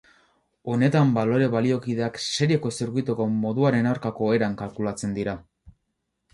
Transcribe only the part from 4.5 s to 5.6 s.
kalkulatzen dira.